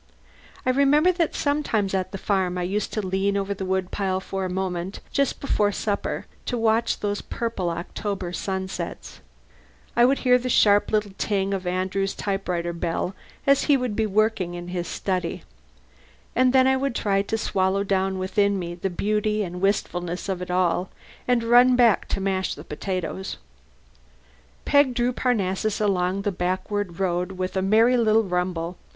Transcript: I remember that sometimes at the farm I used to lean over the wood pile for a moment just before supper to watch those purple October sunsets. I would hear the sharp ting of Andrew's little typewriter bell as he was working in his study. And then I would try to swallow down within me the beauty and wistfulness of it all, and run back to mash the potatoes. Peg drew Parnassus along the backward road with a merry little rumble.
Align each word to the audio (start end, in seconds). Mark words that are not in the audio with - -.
I 0.65 0.71
remember 0.71 1.11
that 1.11 1.35
sometimes 1.35 1.93
at 1.93 2.11
the 2.11 2.17
farm 2.17 2.57
I 2.57 2.63
used 2.63 2.91
to 2.93 3.05
lean 3.05 3.37
over 3.37 3.53
the 3.53 3.65
wood 3.65 3.91
pile 3.91 4.19
for 4.19 4.43
a 4.45 4.49
moment 4.49 4.99
just 5.11 5.39
before 5.39 5.71
supper 5.71 6.25
to 6.47 6.57
watch 6.57 7.01
those 7.01 7.21
purple 7.21 7.69
October 7.69 8.33
sunsets. 8.33 9.19
I 9.95 10.05
would 10.05 10.17
hear 10.25 10.39
the 10.39 10.49
sharp 10.49 10.91
ting 11.19 11.53
of 11.53 11.67
Andrew's 11.67 12.13
little 12.13 12.23
typewriter 12.23 12.73
bell 12.73 13.13
as 13.45 13.65
he 13.65 13.77
was 13.77 13.91
working 13.91 14.55
in 14.55 14.69
his 14.69 14.87
study. 14.87 15.43
And 16.35 16.51
then 16.51 16.65
I 16.65 16.77
would 16.77 16.95
try 16.95 17.21
to 17.21 17.37
swallow 17.37 17.83
down 17.83 18.17
within 18.17 18.57
me 18.57 18.73
the 18.73 18.89
beauty 18.89 19.43
and 19.43 19.61
wistfulness 19.61 20.27
of 20.27 20.41
it 20.41 20.49
all, 20.49 20.89
and 21.27 21.43
run 21.43 21.75
back 21.75 22.07
to 22.07 22.19
mash 22.19 22.55
the 22.55 22.63
potatoes. 22.63 23.37
Peg 24.65 24.95
drew 24.95 25.13
Parnassus 25.13 25.79
along 25.79 26.23
the 26.23 26.31
backward 26.31 26.99
road 26.99 27.33
with 27.33 27.55
a 27.55 27.61
merry 27.61 27.97
little 27.97 28.23
rumble. 28.23 28.77